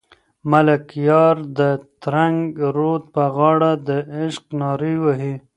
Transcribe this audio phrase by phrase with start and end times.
[0.51, 1.59] ملکیار د
[2.01, 2.39] ترنګ
[2.75, 5.33] رود په غاړه د عشق نارې وهي.